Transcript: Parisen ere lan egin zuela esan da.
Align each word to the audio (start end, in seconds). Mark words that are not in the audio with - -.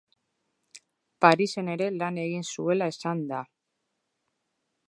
Parisen 1.25 1.69
ere 1.75 1.91
lan 1.99 2.19
egin 2.23 2.49
zuela 2.55 2.91
esan 2.95 3.25
da. 3.35 3.47